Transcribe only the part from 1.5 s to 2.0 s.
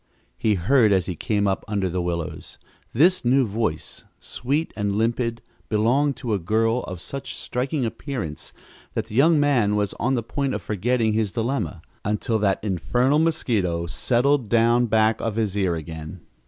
under